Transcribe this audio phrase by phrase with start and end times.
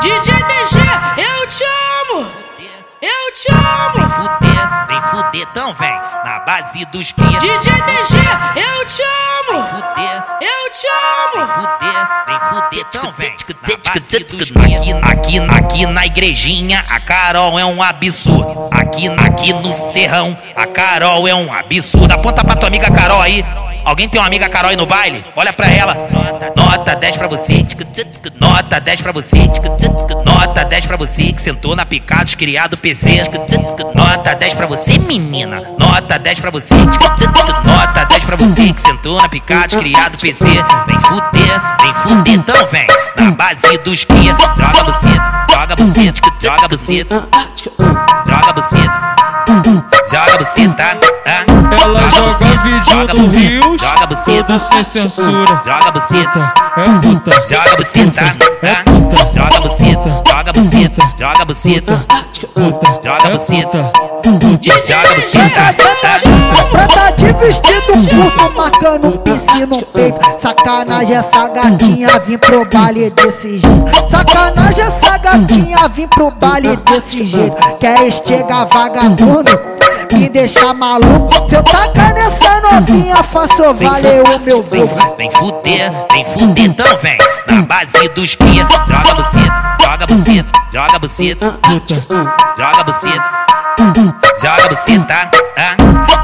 [0.00, 0.78] DJ DG,
[1.18, 2.26] eu te amo!
[3.02, 3.98] Eu te amo!
[3.98, 5.92] Vem fuder, vem fuder, então vem
[6.24, 7.38] na base dos cria.
[7.38, 8.16] DJ DG,
[8.56, 9.62] eu te amo!
[9.66, 11.46] Fuder, Eu te amo!
[11.48, 14.96] fuder, vem fuder, então vem na base dos cria.
[15.04, 18.70] Aqui, aqui, aqui na igrejinha, a Carol é um absurdo.
[18.72, 22.12] Aqui, aqui no serrão, a Carol é um absurdo.
[22.12, 23.44] Aponta pra tua amiga Carol aí.
[23.84, 25.24] Alguém tem uma amiga Carol aí no baile?
[25.34, 25.94] Olha pra ela.
[26.10, 27.66] Nota, nota 10 pra você.
[28.38, 29.36] Nota 10 pra você.
[30.24, 33.22] Nota 10 pra você que sentou na picada criado PC.
[33.94, 35.62] Nota 10 pra você, menina.
[35.78, 36.74] Nota 10 pra você.
[36.74, 40.44] Nota 10 pra você que sentou na picada criado PC.
[40.44, 42.86] Vem fuder, vem fuder, então vem.
[43.16, 44.36] Na base dos cria.
[44.56, 45.08] Joga você,
[45.50, 47.06] joga você, joga você.
[48.26, 49.10] Joga você.
[50.10, 50.96] Joga você, tá?
[51.26, 51.44] Ah,
[51.82, 53.69] Ela joga buceta, vídeo joga do buceta, Joga
[54.14, 54.58] buceta.
[54.58, 55.60] sem censura.
[55.64, 56.52] Joga buceta.
[56.76, 58.20] É puta, Joga buceta,
[58.62, 58.82] é tá?
[58.84, 62.04] puta, Joga buceta, joga buceta, joga buceta,
[62.54, 63.92] puta, joga é buceta,
[64.22, 64.86] puta.
[64.86, 66.64] joga buceta, tá?
[66.70, 70.20] Prata de vestido curto, marcando um piercing no peito.
[70.38, 74.08] Sacanagem essa gatinha vir pro baile desse jeito.
[74.08, 77.56] Sacanagem essa gatinha vir pro baile desse jeito.
[77.80, 79.50] Quer estegar vagabundo,
[80.30, 81.48] deixar maluco.
[81.48, 85.16] Se eu tacar nessa novinha, faço valer o meu povo.
[85.16, 88.66] vem fuder, vem fuder, então vem na base dos cria.
[88.86, 91.58] Joga buceta, joga buceta, joga buceta,
[92.56, 93.24] joga buceta,
[94.40, 95.76] joga buceta, ah?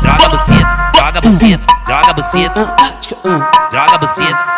[0.02, 2.74] Joga buceta, joga buceta, joga buceta,
[3.72, 4.56] joga buceta.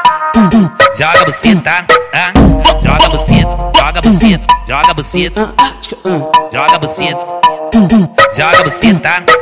[0.97, 2.33] Joga buceta, ah?
[2.83, 5.55] Joga buceta, joga buceta, joga buceta,
[6.53, 7.19] joga buceta,
[8.37, 9.38] joga buceta,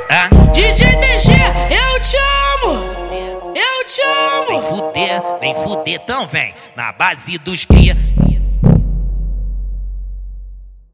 [4.68, 7.96] fuder, vem fuder, então vem na base dos cria.